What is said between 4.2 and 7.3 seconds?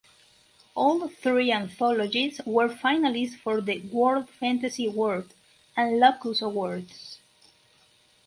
Fantasy Award and Locus Awards.